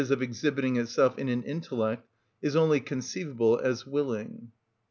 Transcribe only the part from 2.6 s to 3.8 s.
conceivable